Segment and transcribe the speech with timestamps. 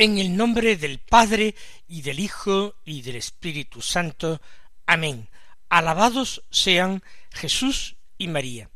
[0.00, 1.54] En el nombre del Padre
[1.86, 4.40] y del Hijo y del Espíritu Santo.
[4.86, 5.28] Amén.
[5.68, 8.70] Alabados sean Jesús y María.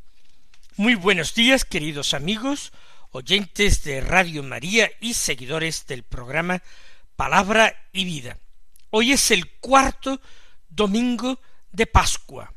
[0.76, 2.74] Muy buenos días, queridos amigos,
[3.10, 6.62] oyentes de Radio María y seguidores del programa
[7.16, 8.36] Palabra y Vida.
[8.90, 10.20] Hoy es el cuarto
[10.68, 11.40] domingo
[11.72, 12.52] de Pascua.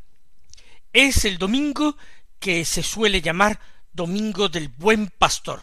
[0.92, 1.96] Es el domingo
[2.38, 3.62] que se suele llamar
[3.94, 5.62] Domingo del Buen Pastor,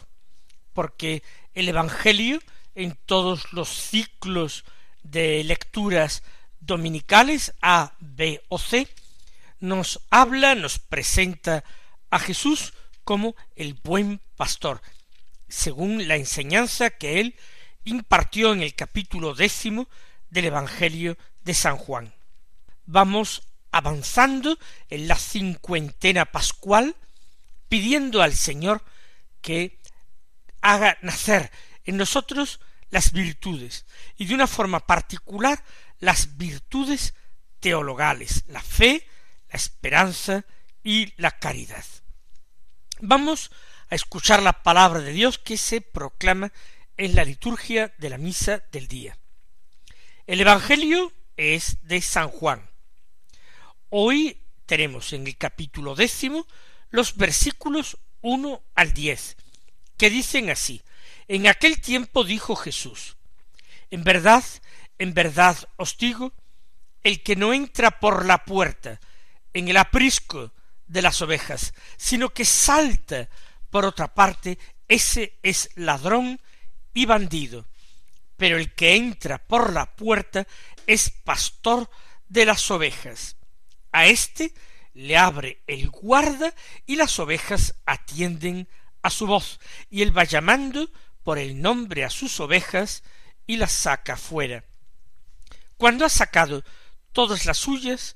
[0.73, 1.21] porque
[1.53, 2.39] el Evangelio
[2.75, 4.65] en todos los ciclos
[5.03, 6.23] de lecturas
[6.59, 8.87] dominicales A, B o C,
[9.59, 11.63] nos habla, nos presenta
[12.09, 12.73] a Jesús
[13.03, 14.81] como el buen pastor,
[15.47, 17.35] según la enseñanza que él
[17.83, 19.87] impartió en el capítulo décimo
[20.29, 22.13] del Evangelio de San Juan.
[22.85, 24.57] Vamos avanzando
[24.89, 26.95] en la cincuentena pascual,
[27.69, 28.83] pidiendo al Señor
[29.41, 29.79] que
[30.61, 31.51] haga nacer
[31.85, 33.85] en nosotros las virtudes
[34.17, 35.63] y de una forma particular
[35.99, 37.13] las virtudes
[37.59, 39.07] teologales, la fe,
[39.49, 40.45] la esperanza
[40.83, 41.85] y la caridad.
[42.99, 43.51] Vamos
[43.89, 46.51] a escuchar la palabra de Dios que se proclama
[46.97, 49.17] en la liturgia de la misa del día.
[50.27, 52.69] El Evangelio es de San Juan.
[53.89, 56.47] Hoy tenemos en el capítulo décimo
[56.89, 59.37] los versículos uno al diez,
[59.97, 60.81] que dicen así
[61.27, 63.17] en aquel tiempo dijo Jesús,
[63.91, 64.43] En verdad,
[64.97, 66.33] en verdad os digo,
[67.03, 68.99] el que no entra por la puerta
[69.53, 70.51] en el aprisco
[70.87, 73.29] de las ovejas, sino que salta
[73.69, 76.39] por otra parte, ese es ladrón
[76.93, 77.65] y bandido.
[78.37, 80.47] Pero el que entra por la puerta
[80.87, 81.89] es pastor
[82.27, 83.37] de las ovejas.
[83.91, 84.53] A éste
[84.93, 86.53] le abre el guarda
[86.85, 88.67] y las ovejas atienden
[89.01, 89.59] a su voz,
[89.89, 90.89] y él va llamando
[91.25, 93.01] por el nombre a sus ovejas
[93.47, 94.63] y las saca fuera.
[95.75, 96.63] Cuando ha sacado
[97.13, 98.15] todas las suyas,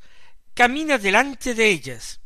[0.54, 2.22] camina delante de ellas,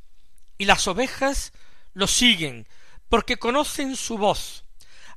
[0.57, 1.53] y las ovejas
[1.93, 2.67] lo siguen,
[3.07, 4.65] porque conocen su voz.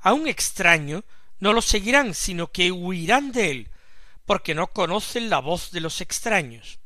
[0.00, 1.04] A un extraño
[1.40, 3.70] no lo seguirán, sino que huirán de él,
[4.24, 6.78] porque no conocen la voz de los extraños.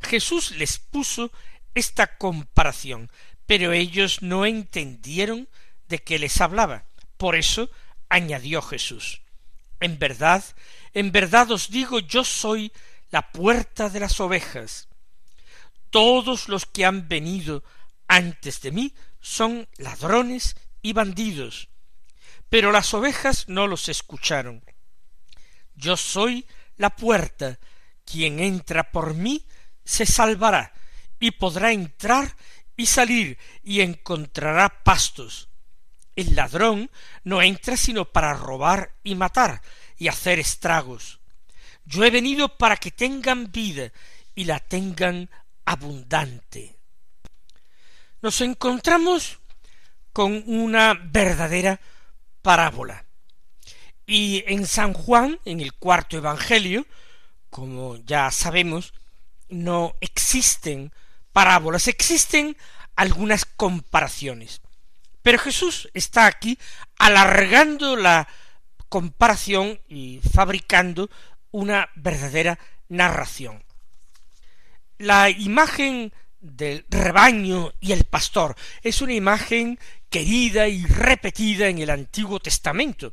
[0.00, 1.30] Jesús les puso
[1.72, 3.12] esta comparación,
[3.46, 5.48] pero ellos no entendieron
[5.86, 6.84] de qué les hablaba.
[7.16, 7.70] Por eso
[8.08, 9.22] añadió Jesús,
[9.80, 10.44] en verdad,
[10.94, 12.72] en verdad os digo, yo soy
[13.10, 14.88] la puerta de las ovejas.
[15.90, 17.62] Todos los que han venido
[18.08, 21.68] antes de mí son ladrones y bandidos,
[22.48, 24.62] pero las ovejas no los escucharon.
[25.74, 26.46] Yo soy
[26.76, 27.58] la puerta,
[28.04, 29.46] quien entra por mí
[29.84, 30.72] se salvará,
[31.18, 32.36] y podrá entrar
[32.76, 35.48] y salir, y encontrará pastos.
[36.16, 36.90] El ladrón
[37.24, 39.62] no entra sino para robar y matar
[39.98, 41.20] y hacer estragos.
[41.84, 43.92] Yo he venido para que tengan vida
[44.34, 45.30] y la tengan
[45.64, 46.76] abundante.
[48.22, 49.38] Nos encontramos
[50.12, 51.80] con una verdadera
[52.42, 53.04] parábola.
[54.06, 56.86] Y en San Juan, en el cuarto Evangelio,
[57.50, 58.94] como ya sabemos,
[59.48, 60.92] no existen
[61.32, 62.56] parábolas, existen
[62.94, 64.60] algunas comparaciones.
[65.26, 66.56] Pero Jesús está aquí
[66.98, 68.28] alargando la
[68.88, 71.10] comparación y fabricando
[71.50, 73.64] una verdadera narración.
[74.98, 79.80] La imagen del rebaño y el pastor es una imagen
[80.10, 83.12] querida y repetida en el Antiguo Testamento.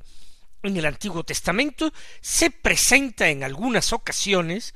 [0.62, 1.92] En el Antiguo Testamento
[2.22, 4.76] se presenta en algunas ocasiones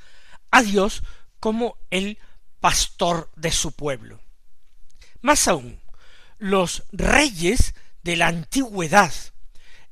[0.50, 1.03] a Dios
[1.39, 2.17] como el
[2.59, 4.19] pastor de su pueblo.
[5.21, 5.79] Más aún,
[6.38, 7.74] los reyes
[8.04, 9.13] de la antigüedad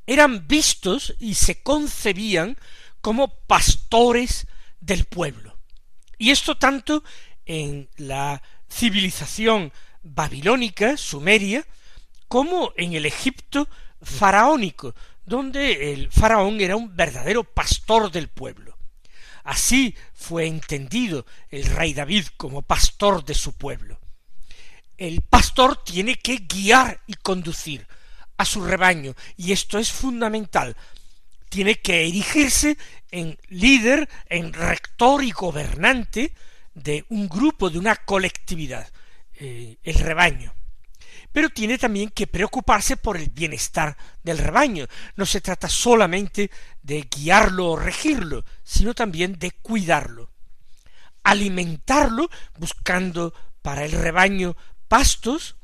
[0.07, 2.57] eran vistos y se concebían
[3.01, 4.47] como pastores
[4.79, 5.57] del pueblo.
[6.17, 7.03] Y esto tanto
[7.45, 9.71] en la civilización
[10.03, 11.65] babilónica, sumeria,
[12.27, 13.67] como en el Egipto
[14.01, 14.95] faraónico,
[15.25, 18.77] donde el faraón era un verdadero pastor del pueblo.
[19.43, 23.99] Así fue entendido el rey David como pastor de su pueblo.
[24.97, 27.87] El pastor tiene que guiar y conducir
[28.37, 30.75] a su rebaño, y esto es fundamental.
[31.49, 32.77] Tiene que erigirse
[33.11, 36.33] en líder, en rector y gobernante
[36.73, 38.87] de un grupo, de una colectividad,
[39.35, 40.53] eh, el rebaño
[41.35, 44.87] pero tiene también que preocuparse por el bienestar del rebaño.
[45.17, 46.49] No se trata solamente
[46.81, 50.29] de guiarlo o regirlo, sino también de cuidarlo.
[51.25, 54.55] Alimentarlo buscando para el rebaño
[54.95, 55.57] pastos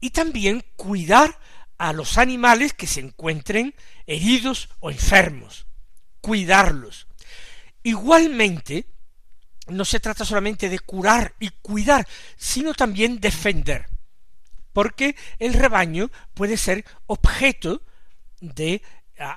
[0.00, 1.38] y también cuidar
[1.78, 3.72] a los animales que se encuentren
[4.04, 5.66] heridos o enfermos.
[6.20, 7.06] Cuidarlos.
[7.84, 8.86] Igualmente,
[9.68, 12.04] no se trata solamente de curar y cuidar,
[12.36, 13.86] sino también defender
[14.72, 17.80] porque el rebaño puede ser objeto
[18.40, 18.82] de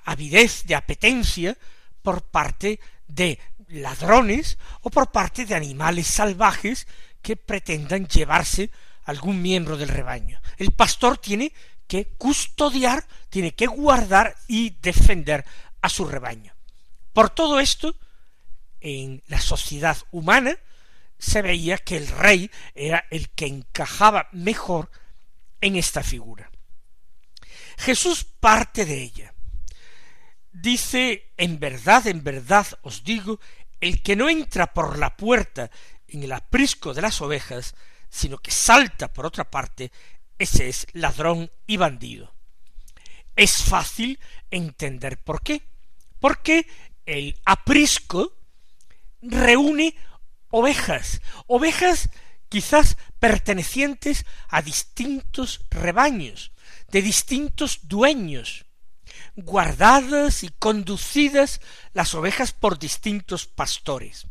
[0.03, 1.55] avidez, de apetencia
[2.01, 3.37] por parte de
[3.67, 6.87] ladrones o por parte de animales salvajes
[7.21, 8.71] que pretendan llevarse
[9.07, 10.39] algún miembro del rebaño.
[10.57, 11.53] El pastor tiene
[11.87, 15.45] que custodiar, tiene que guardar y defender
[15.81, 16.53] a su rebaño.
[17.13, 17.95] Por todo esto,
[18.81, 20.57] en la sociedad humana
[21.17, 24.91] se veía que el rey era el que encajaba mejor
[25.61, 26.51] en esta figura.
[27.77, 29.33] Jesús parte de ella.
[30.51, 33.39] Dice, en verdad, en verdad os digo,
[33.79, 35.71] el que no entra por la puerta
[36.09, 37.73] en el aprisco de las ovejas,
[38.09, 39.91] sino que salta por otra parte,
[40.37, 42.33] ese es ladrón y bandido.
[43.35, 44.19] Es fácil
[44.51, 45.61] entender por qué.
[46.19, 46.67] Porque
[47.05, 48.33] el aprisco
[49.21, 49.95] reúne
[50.49, 52.09] ovejas, ovejas
[52.49, 56.51] quizás pertenecientes a distintos rebaños,
[56.89, 58.65] de distintos dueños,
[59.35, 61.61] guardadas y conducidas
[61.93, 64.27] las ovejas por distintos pastores.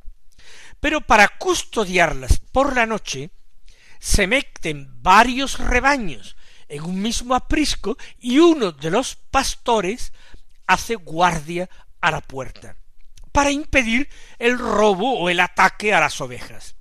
[0.81, 3.31] Pero para custodiarlas por la noche,
[3.99, 6.37] se meten varios rebaños
[6.69, 10.13] en un mismo aprisco y uno de los pastores
[10.67, 11.69] hace guardia
[12.01, 12.77] a la puerta
[13.33, 14.09] para impedir
[14.39, 16.75] el robo o el ataque a las ovejas.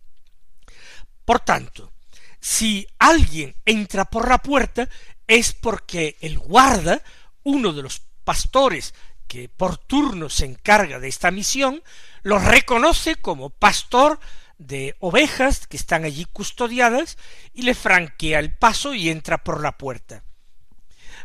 [1.26, 1.92] Por tanto,
[2.40, 4.88] si alguien entra por la puerta
[5.28, 7.02] es porque el guarda,
[7.44, 8.94] uno de los pastores
[9.28, 11.84] que por turno se encarga de esta misión,
[12.22, 14.20] lo reconoce como pastor
[14.58, 17.18] de ovejas que están allí custodiadas
[17.54, 20.24] y le franquea el paso y entra por la puerta.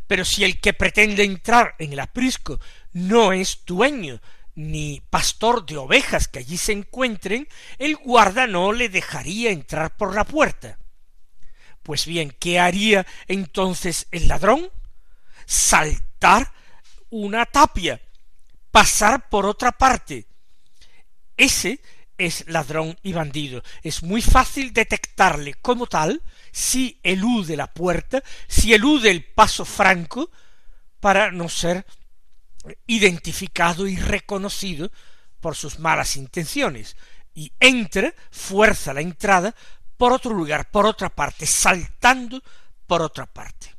[0.07, 2.59] Pero si el que pretende entrar en el aprisco
[2.93, 4.21] no es dueño
[4.55, 7.49] ni pastor de ovejas que allí se encuentren,
[7.79, 10.79] el guarda no le dejaría entrar por la puerta.
[11.83, 14.71] Pues bien, ¿qué haría entonces el ladrón?
[15.47, 16.53] Saltar
[17.09, 18.01] una tapia,
[18.71, 20.27] pasar por otra parte.
[21.37, 21.81] Ese
[22.21, 23.63] es ladrón y bandido.
[23.83, 26.23] Es muy fácil detectarle como tal
[26.53, 30.31] si elude la puerta, si elude el paso franco,
[31.01, 31.87] para no ser
[32.87, 34.93] identificado y reconocido
[35.41, 36.95] por sus malas intenciones,
[37.35, 39.55] y entra, fuerza la entrada
[39.97, 42.43] por otro lugar, por otra parte, saltando
[42.87, 43.75] por otra parte.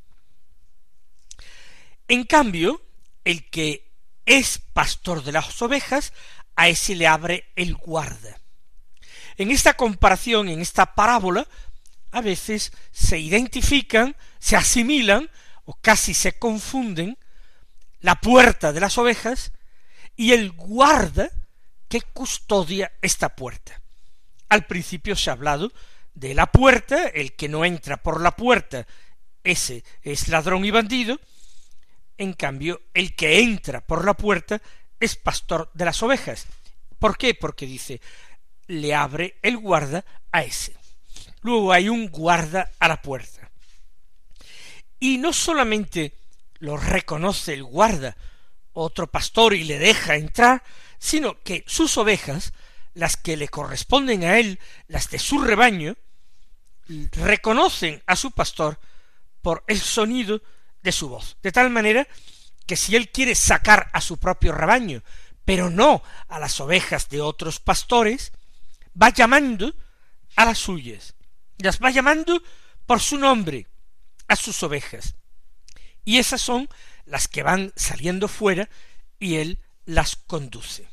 [2.07, 2.81] En cambio,
[3.23, 3.91] el que
[4.25, 6.11] es pastor de las ovejas,
[6.55, 8.40] a ese le abre el guarda.
[9.37, 11.47] En esta comparación, en esta parábola,
[12.11, 15.29] a veces se identifican, se asimilan
[15.65, 17.17] o casi se confunden
[18.01, 19.51] la puerta de las ovejas
[20.15, 21.29] y el guarda
[21.87, 23.81] que custodia esta puerta.
[24.49, 25.71] Al principio se ha hablado
[26.13, 28.85] de la puerta, el que no entra por la puerta,
[29.43, 31.19] ese es ladrón y bandido,
[32.17, 34.61] en cambio, el que entra por la puerta
[34.99, 36.45] es pastor de las ovejas.
[36.99, 37.33] ¿Por qué?
[37.33, 37.99] Porque dice,
[38.71, 40.75] le abre el guarda a ese.
[41.41, 43.49] Luego hay un guarda a la puerta.
[44.99, 46.15] Y no solamente
[46.59, 48.15] lo reconoce el guarda,
[48.73, 50.63] otro pastor, y le deja entrar,
[50.99, 52.53] sino que sus ovejas,
[52.93, 55.97] las que le corresponden a él, las de su rebaño,
[56.87, 58.79] reconocen a su pastor
[59.41, 60.41] por el sonido
[60.81, 62.07] de su voz, de tal manera
[62.65, 65.03] que si él quiere sacar a su propio rebaño,
[65.43, 68.31] pero no a las ovejas de otros pastores,
[68.99, 69.75] va llamando
[70.35, 71.15] a las suyas,
[71.57, 72.41] las va llamando
[72.85, 73.67] por su nombre
[74.27, 75.15] a sus ovejas,
[76.03, 76.67] y esas son
[77.05, 78.69] las que van saliendo fuera
[79.19, 80.87] y él las conduce.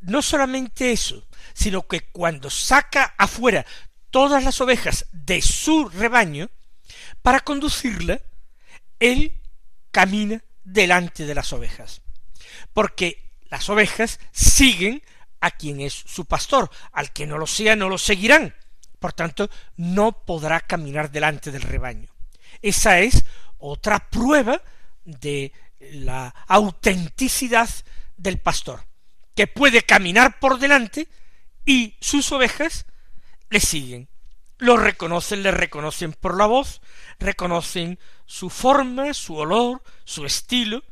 [0.00, 3.66] No solamente eso, sino que cuando saca afuera
[4.10, 6.50] todas las ovejas de su rebaño,
[7.20, 8.20] Para conducirla,
[8.98, 9.38] él
[9.90, 12.00] camina delante de las ovejas,
[12.72, 15.02] porque las ovejas siguen
[15.40, 18.54] a quien es su pastor, al que no lo sea no lo seguirán,
[18.98, 22.08] por tanto no podrá caminar delante del rebaño.
[22.62, 23.24] Esa es
[23.58, 24.60] otra prueba
[25.04, 27.68] de la autenticidad
[28.16, 28.84] del pastor,
[29.34, 31.08] que puede caminar por delante
[31.64, 32.86] y sus ovejas
[33.50, 34.08] le siguen.
[34.58, 36.80] Lo reconocen, le reconocen por la voz,
[37.20, 40.82] reconocen su forma, su olor, su estilo.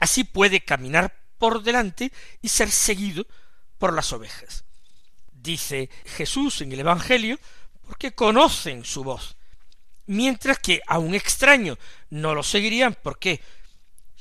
[0.00, 3.24] Así puede caminar por delante y ser seguido
[3.78, 4.64] por las ovejas.
[5.32, 7.38] Dice Jesús en el Evangelio,
[7.86, 9.36] porque conocen su voz,
[10.06, 11.78] mientras que a un extraño
[12.10, 12.94] no lo seguirían.
[12.94, 13.40] ¿Por qué?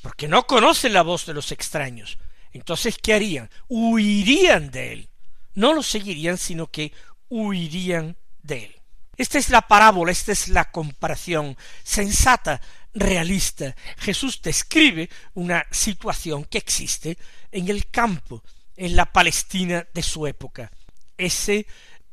[0.02, 2.18] Porque no conocen la voz de los extraños.
[2.54, 3.50] Entonces, ¿qué harían?
[3.68, 5.10] Huirían de él.
[5.54, 6.94] No lo seguirían, sino que
[7.30, 8.76] huirían de él.
[9.18, 12.62] Esta es la parábola, esta es la comparación sensata,
[12.94, 13.76] realista.
[13.98, 17.18] Jesús describe una situación que existe
[17.52, 18.44] en el campo,
[18.77, 20.72] en la Palestina de su época.
[21.17, 21.67] Ese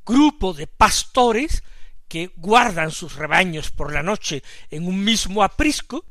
[0.05, 1.63] grupo de pastores
[2.09, 6.05] que guardan sus rebaños por la noche en un mismo aprisco,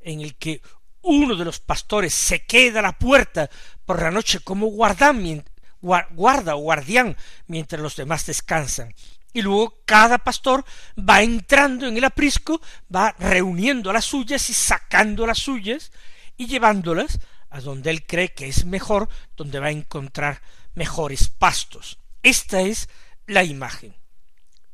[0.00, 0.60] en el que
[1.02, 3.48] uno de los pastores se queda a la puerta
[3.84, 5.44] por la noche como guardan,
[5.80, 8.94] guarda o guardián mientras los demás descansan.
[9.32, 10.64] Y luego cada pastor
[10.98, 12.60] va entrando en el aprisco,
[12.94, 15.92] va reuniendo las suyas y sacando las suyas
[16.36, 17.20] y llevándolas
[17.50, 20.40] a donde él cree que es mejor, donde va a encontrar
[20.74, 21.98] mejores pastos.
[22.22, 22.88] Esta es
[23.26, 23.94] la imagen.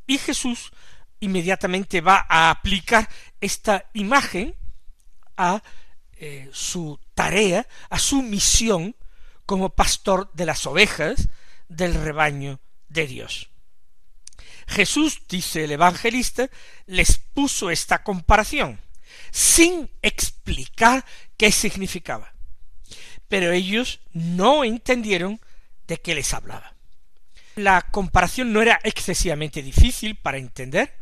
[0.06, 0.72] Y Jesús
[1.20, 3.08] inmediatamente va a aplicar
[3.40, 4.54] esta imagen
[5.36, 5.62] a
[6.18, 8.94] eh, su tarea, a su misión
[9.46, 11.28] como pastor de las ovejas
[11.68, 13.50] del rebaño de Dios.
[14.68, 16.50] Jesús, dice el evangelista,
[16.86, 18.80] les puso esta comparación,
[19.30, 21.04] sin explicar
[21.36, 22.35] qué significaba
[23.28, 25.40] pero ellos no entendieron
[25.86, 26.74] de qué les hablaba.
[27.56, 30.94] La comparación no era excesivamente difícil para entender.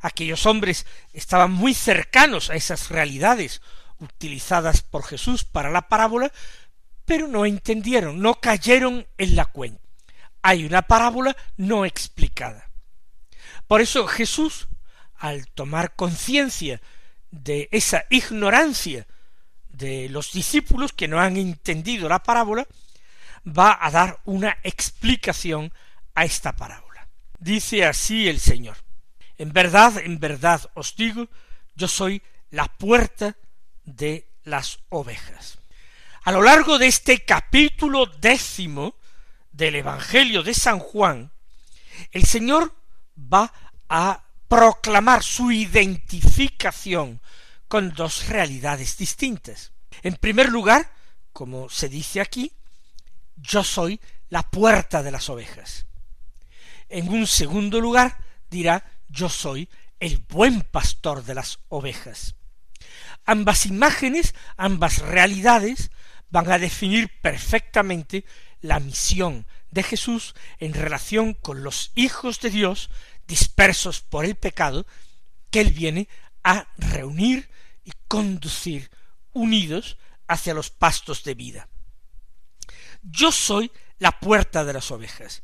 [0.00, 3.62] Aquellos hombres estaban muy cercanos a esas realidades
[3.98, 6.30] utilizadas por Jesús para la parábola,
[7.04, 9.80] pero no entendieron, no cayeron en la cuenta.
[10.42, 12.68] Hay una parábola no explicada.
[13.66, 14.68] Por eso Jesús,
[15.16, 16.82] al tomar conciencia
[17.30, 19.06] de esa ignorancia
[19.76, 22.66] de los discípulos que no han entendido la parábola,
[23.46, 25.72] va a dar una explicación
[26.14, 27.08] a esta parábola.
[27.38, 28.76] Dice así el Señor,
[29.36, 31.28] en verdad, en verdad os digo,
[31.74, 33.36] yo soy la puerta
[33.84, 35.58] de las ovejas.
[36.22, 38.94] A lo largo de este capítulo décimo
[39.52, 41.32] del Evangelio de San Juan,
[42.12, 42.74] el Señor
[43.18, 43.52] va
[43.88, 47.20] a proclamar su identificación
[47.68, 49.72] con dos realidades distintas.
[50.02, 50.92] En primer lugar,
[51.32, 52.52] como se dice aquí,
[53.36, 55.86] yo soy la puerta de las ovejas.
[56.88, 58.18] En un segundo lugar,
[58.50, 59.68] dirá, yo soy
[60.00, 62.34] el buen pastor de las ovejas.
[63.24, 65.90] Ambas imágenes, ambas realidades,
[66.30, 68.24] van a definir perfectamente
[68.60, 72.90] la misión de Jesús en relación con los hijos de Dios
[73.26, 74.86] dispersos por el pecado,
[75.50, 76.08] que Él viene
[76.44, 77.50] a reunir
[77.84, 78.90] y conducir
[79.32, 79.98] unidos
[80.28, 81.68] hacia los pastos de vida.
[83.02, 85.42] Yo soy la puerta de las ovejas.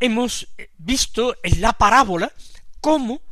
[0.00, 2.32] Hemos eh, visto en la parábola
[2.80, 3.22] cómo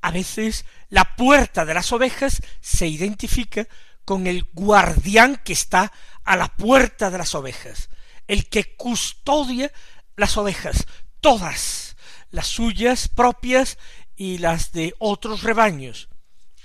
[0.00, 3.66] a veces la puerta de las ovejas se identifica
[4.04, 5.92] con el guardián que está
[6.24, 7.88] a la puerta de las ovejas,
[8.26, 9.72] el que custodia
[10.16, 10.86] las ovejas,
[11.20, 11.96] todas,
[12.30, 13.78] las suyas propias
[14.16, 16.08] y las de otros rebaños.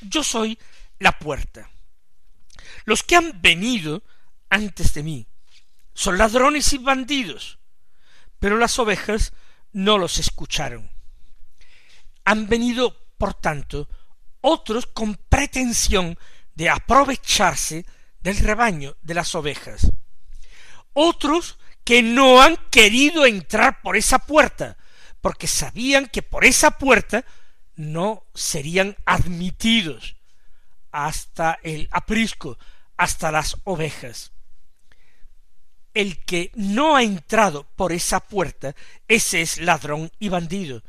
[0.02, 0.60] Yo soy
[1.00, 1.70] la puerta.
[2.86, 4.04] Los que han venido
[4.50, 5.28] antes de mí
[5.94, 7.60] son ladrones y bandidos,
[8.40, 9.34] pero las ovejas
[9.72, 10.90] no los escucharon.
[12.26, 13.90] Han venido, por tanto,
[14.42, 16.18] otros con pretensión
[16.56, 17.86] de aprovecharse
[18.20, 19.92] del rebaño de las ovejas.
[20.94, 24.78] Otros que no han querido entrar por esa puerta,
[25.22, 27.26] porque sabían que por esa puerta
[27.80, 30.18] no serían admitidos
[30.92, 32.58] hasta el aprisco,
[32.98, 34.34] hasta las ovejas.
[35.94, 38.76] El que no ha entrado por esa puerta,
[39.08, 40.84] ese es ladrón y bandido.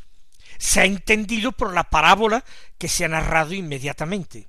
[0.59, 2.45] Se ha entendido por la parábola
[2.77, 4.49] que se ha narrado inmediatamente.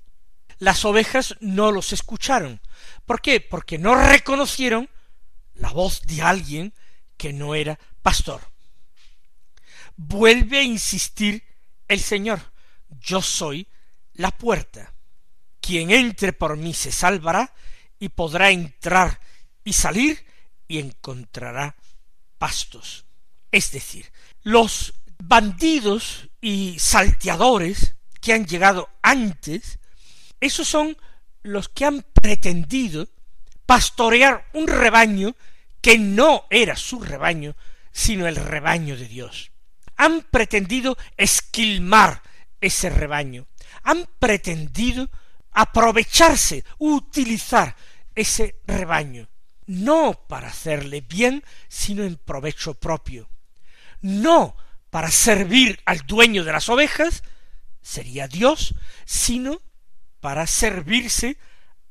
[0.58, 2.60] Las ovejas no los escucharon.
[3.06, 3.40] ¿Por qué?
[3.40, 4.90] Porque no reconocieron
[5.54, 6.74] la voz de alguien
[7.18, 8.42] que no era pastor.
[9.96, 11.51] Vuelve a insistir
[11.92, 12.42] el Señor,
[12.90, 13.68] yo soy
[14.14, 14.94] la puerta.
[15.60, 17.54] Quien entre por mí se salvará
[18.00, 19.20] y podrá entrar
[19.64, 20.26] y salir
[20.68, 21.76] y encontrará
[22.38, 23.06] pastos.
[23.52, 29.78] Es decir, los bandidos y salteadores que han llegado antes,
[30.40, 30.98] esos son
[31.44, 33.10] los que han pretendido
[33.66, 35.36] pastorear un rebaño
[35.82, 37.56] que no era su rebaño,
[37.92, 39.51] sino el rebaño de Dios.
[40.02, 42.24] Han pretendido esquilmar
[42.60, 43.46] ese rebaño,
[43.84, 45.12] han pretendido
[45.52, 47.76] aprovecharse, utilizar
[48.16, 49.30] ese rebaño,
[49.68, 53.30] no para hacerle bien, sino en provecho propio,
[54.02, 54.56] no
[54.90, 57.22] para servir al dueño de las ovejas,
[57.84, 58.74] sería Dios,
[59.06, 59.62] sino
[60.20, 61.38] para servirse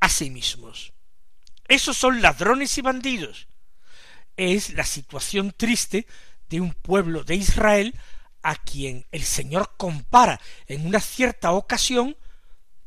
[0.00, 0.95] a sí mismos.
[1.69, 3.47] Esos son ladrones y bandidos.
[4.37, 6.09] Es la situación triste
[6.50, 7.95] de un pueblo de Israel
[8.42, 12.16] a quien el Señor compara en una cierta ocasión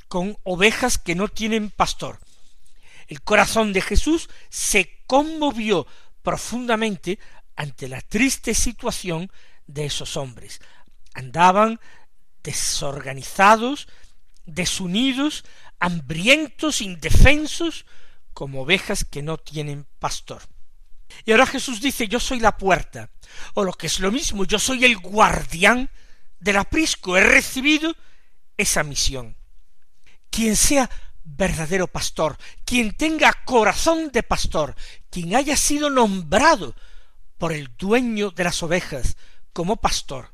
[0.08, 2.20] con ovejas que no tienen pastor.
[3.08, 5.88] El corazón de Jesús se conmovió
[6.22, 7.20] profundamente
[7.56, 9.32] ante la triste situación
[9.66, 10.62] de esos hombres.
[11.14, 11.80] Andaban
[12.44, 13.88] desorganizados,
[14.46, 15.46] desunidos,
[15.80, 17.86] hambrientos, indefensos,
[18.34, 20.42] como ovejas que no tienen pastor.
[21.26, 23.10] Y ahora Jesús dice, yo soy la puerta,
[23.54, 25.90] o lo que es lo mismo, yo soy el guardián
[26.40, 27.96] del aprisco, he recibido
[28.58, 29.36] esa misión.
[30.30, 30.90] Quien sea
[31.24, 34.76] verdadero pastor, quien tenga corazón de pastor,
[35.10, 36.76] quien haya sido nombrado
[37.38, 39.16] por el dueño de las ovejas
[39.54, 40.34] como pastor,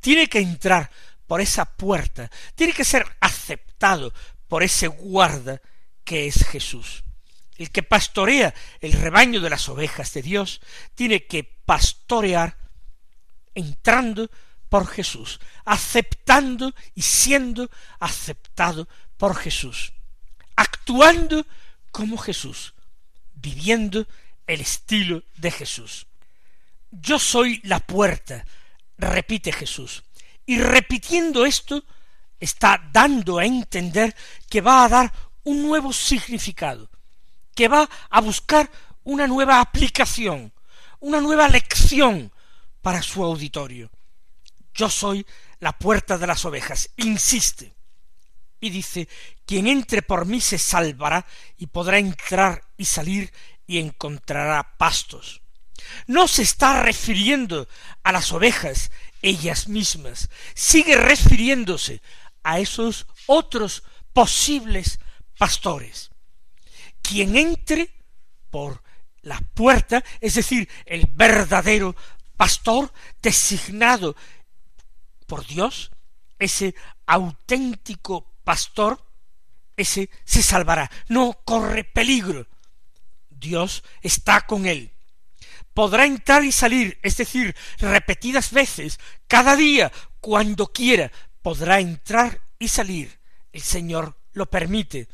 [0.00, 0.90] tiene que entrar
[1.26, 4.12] por esa puerta, tiene que ser aceptado
[4.48, 5.60] por ese guarda
[6.04, 7.04] que es Jesús.
[7.58, 10.60] El que pastorea el rebaño de las ovejas de Dios
[10.94, 12.56] tiene que pastorear
[13.54, 14.30] entrando
[14.68, 19.92] por Jesús, aceptando y siendo aceptado por Jesús,
[20.56, 21.46] actuando
[21.90, 22.74] como Jesús,
[23.34, 24.06] viviendo
[24.46, 26.06] el estilo de Jesús.
[26.90, 28.44] Yo soy la puerta,
[28.96, 30.04] repite Jesús,
[30.46, 31.84] y repitiendo esto
[32.40, 34.14] está dando a entender
[34.48, 35.12] que va a dar
[35.44, 36.88] un nuevo significado,
[37.58, 38.70] que va a buscar
[39.02, 40.52] una nueva aplicación,
[41.00, 42.32] una nueva lección
[42.82, 43.90] para su auditorio.
[44.72, 45.26] Yo soy
[45.58, 47.74] la puerta de las ovejas, insiste.
[48.60, 49.08] Y dice,
[49.44, 53.32] quien entre por mí se salvará y podrá entrar y salir
[53.66, 55.42] y encontrará pastos.
[56.06, 57.66] No se está refiriendo
[58.04, 62.02] a las ovejas ellas mismas, sigue refiriéndose
[62.44, 65.00] a esos otros posibles
[65.36, 66.07] pastores
[67.08, 67.90] quien entre
[68.50, 68.82] por
[69.22, 71.96] la puerta, es decir, el verdadero
[72.36, 72.92] pastor
[73.22, 74.14] designado
[75.26, 75.90] por Dios,
[76.38, 76.74] ese
[77.06, 79.02] auténtico pastor,
[79.76, 82.46] ese se salvará, no corre peligro.
[83.30, 84.92] Dios está con él.
[85.72, 89.90] Podrá entrar y salir, es decir, repetidas veces, cada día,
[90.20, 93.18] cuando quiera, podrá entrar y salir.
[93.52, 95.08] El Señor lo permite.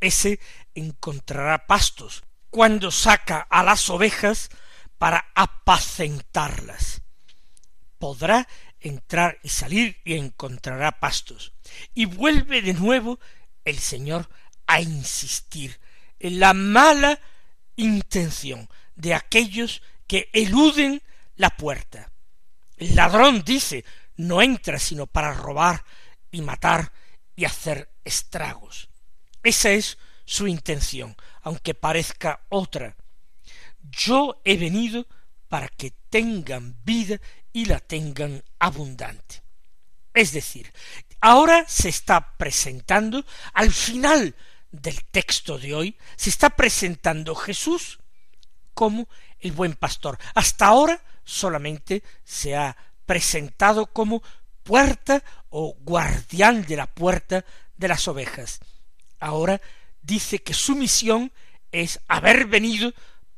[0.00, 0.40] Ese
[0.74, 4.50] encontrará pastos cuando saca a las ovejas
[4.98, 7.02] para apacentarlas.
[7.98, 8.48] Podrá
[8.80, 11.52] entrar y salir y encontrará pastos.
[11.94, 13.20] Y vuelve de nuevo
[13.64, 14.28] el Señor
[14.66, 15.78] a insistir
[16.18, 17.20] en la mala
[17.76, 21.02] intención de aquellos que eluden
[21.36, 22.10] la puerta.
[22.76, 23.84] El ladrón dice
[24.16, 25.82] no entra sino para robar
[26.30, 26.92] y matar
[27.34, 28.89] y hacer estragos.
[29.42, 32.96] Esa es su intención, aunque parezca otra.
[33.82, 35.06] Yo he venido
[35.48, 37.20] para que tengan vida
[37.52, 39.42] y la tengan abundante.
[40.14, 40.72] Es decir,
[41.20, 44.34] ahora se está presentando al final
[44.70, 47.98] del texto de hoy, se está presentando Jesús
[48.74, 49.08] como
[49.40, 50.18] el buen pastor.
[50.34, 52.76] Hasta ahora solamente se ha
[53.06, 54.22] presentado como
[54.62, 57.44] puerta o guardián de la puerta
[57.76, 58.60] de las ovejas.
[59.20, 59.60] Ahora
[60.02, 61.32] dice que su misión
[61.70, 62.92] es haber venido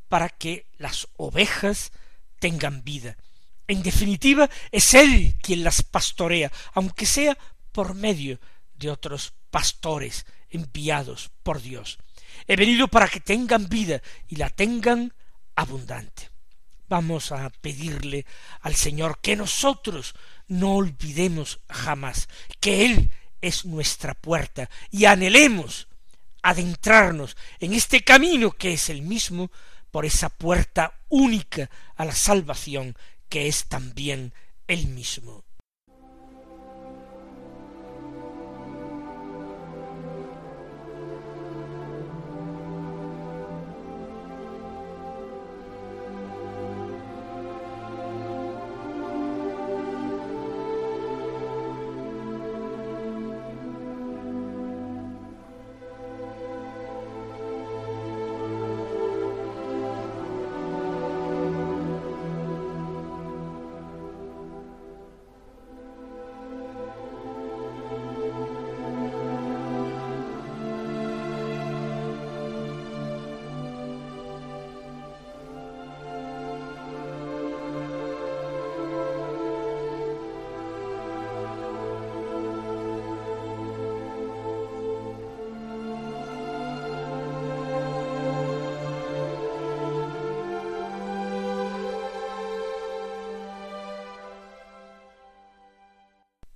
[0.09, 1.92] para que las ovejas
[2.38, 3.16] tengan vida.
[3.66, 7.37] En definitiva, es Él quien las pastorea, aunque sea
[7.73, 8.38] por medio
[8.75, 11.99] de otros pastores enviados por Dios.
[12.47, 15.14] He venido para que tengan vida y la tengan
[15.55, 16.31] abundante.
[16.88, 18.27] Vamos a pedirle
[18.61, 20.14] al Señor que nosotros
[20.49, 22.29] no olvidemos jamás
[22.61, 23.11] que Él
[23.42, 25.88] es nuestra puerta y anhelemos
[26.42, 29.50] adentrarnos en este camino que es el mismo
[29.90, 32.96] por esa puerta única a la salvación
[33.28, 34.33] que es también
[34.66, 35.44] el mismo.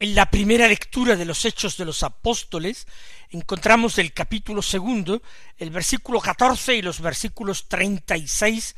[0.06, 2.86] En la primera lectura de los Hechos de los Apóstoles
[3.30, 5.20] encontramos del capítulo segundo
[5.58, 8.76] el versículo catorce y los versículos treinta y seis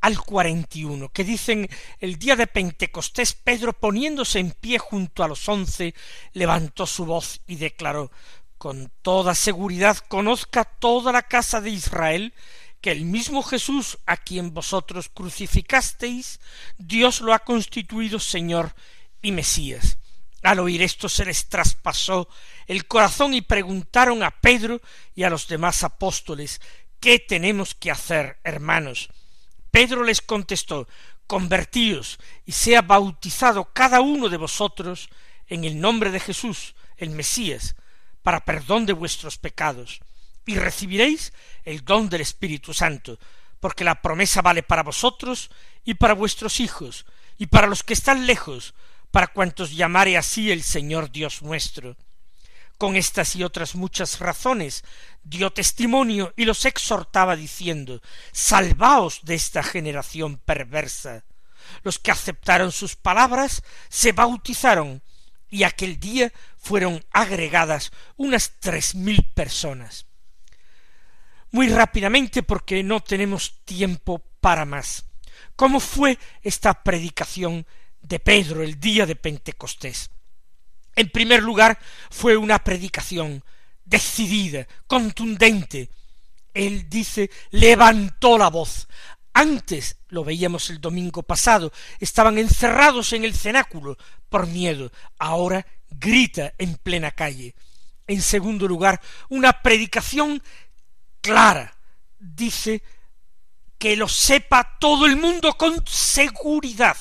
[0.00, 5.22] al cuarenta y uno, que dicen el día de Pentecostés Pedro poniéndose en pie junto
[5.22, 5.94] a los once
[6.32, 8.10] levantó su voz y declaró
[8.56, 12.32] con toda seguridad conozca toda la casa de Israel
[12.80, 16.40] que el mismo Jesús a quien vosotros crucificasteis,
[16.78, 18.74] Dios lo ha constituido Señor
[19.20, 19.98] y Mesías.
[20.42, 22.28] Al oír esto se les traspasó
[22.66, 24.80] el corazón y preguntaron a Pedro
[25.14, 26.60] y a los demás apóstoles
[27.00, 29.08] ¿Qué tenemos que hacer, hermanos?
[29.70, 30.86] Pedro les contestó
[31.26, 35.08] Convertíos y sea bautizado cada uno de vosotros
[35.46, 37.76] en el nombre de Jesús, el Mesías,
[38.22, 40.00] para perdón de vuestros pecados,
[40.44, 41.32] y recibiréis
[41.64, 43.18] el don del Espíritu Santo,
[43.60, 45.50] porque la promesa vale para vosotros
[45.84, 47.06] y para vuestros hijos,
[47.38, 48.74] y para los que están lejos,
[49.10, 51.96] para cuantos llamare así el Señor Dios nuestro.
[52.78, 54.84] Con estas y otras muchas razones
[55.22, 58.00] dio testimonio y los exhortaba diciendo
[58.32, 61.24] Salvaos de esta generación perversa.
[61.82, 65.02] Los que aceptaron sus palabras se bautizaron
[65.50, 70.06] y aquel día fueron agregadas unas tres mil personas.
[71.50, 75.04] Muy rápidamente porque no tenemos tiempo para más.
[75.56, 77.66] ¿Cómo fue esta predicación
[78.02, 80.10] de Pedro el día de Pentecostés?
[80.96, 81.78] En primer lugar,
[82.10, 83.42] fue una predicación
[83.84, 85.90] decidida, contundente.
[86.52, 88.88] Él dice, levantó la voz.
[89.32, 93.96] Antes, lo veíamos el domingo pasado, estaban encerrados en el cenáculo
[94.28, 94.90] por miedo.
[95.18, 97.54] Ahora grita en plena calle.
[98.06, 100.42] En segundo lugar, una predicación
[101.20, 101.76] clara.
[102.18, 102.82] Dice
[103.78, 106.96] que lo sepa todo el mundo con seguridad.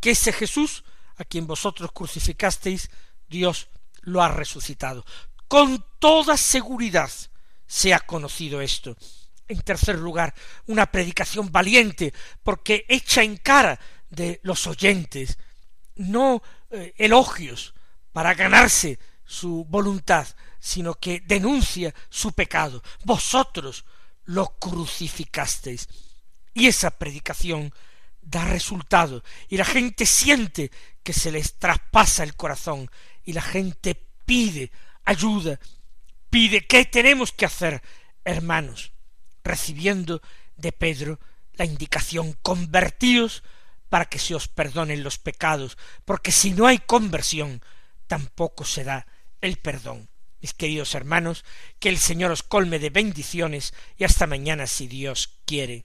[0.00, 0.84] Que ese Jesús,
[1.16, 2.90] a quien vosotros crucificasteis,
[3.28, 3.68] Dios
[4.02, 5.04] lo ha resucitado.
[5.48, 7.10] Con toda seguridad
[7.66, 8.96] se ha conocido esto.
[9.46, 10.34] En tercer lugar,
[10.66, 15.38] una predicación valiente, porque echa en cara de los oyentes,
[15.96, 17.74] no eh, elogios
[18.12, 20.26] para ganarse su voluntad,
[20.58, 22.82] sino que denuncia su pecado.
[23.04, 23.84] Vosotros
[24.24, 25.88] lo crucificasteis.
[26.54, 27.72] Y esa predicación
[28.22, 30.70] da resultado, y la gente siente
[31.02, 32.90] que se les traspasa el corazón,
[33.24, 34.70] y la gente pide
[35.04, 35.58] ayuda,
[36.30, 37.82] pide qué tenemos que hacer,
[38.24, 38.92] hermanos,
[39.42, 40.22] recibiendo
[40.56, 41.18] de Pedro
[41.54, 43.42] la indicación convertíos
[43.88, 47.62] para que se os perdonen los pecados, porque si no hay conversión,
[48.06, 49.06] tampoco se da
[49.40, 50.08] el perdón.
[50.40, 51.44] Mis queridos hermanos,
[51.78, 55.84] que el Señor os colme de bendiciones y hasta mañana si Dios quiere.